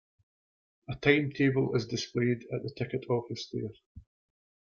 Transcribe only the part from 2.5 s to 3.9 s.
at the ticket office there.